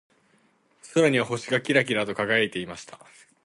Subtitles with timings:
[0.95, 2.97] 空には星がキラキラと輝いていました。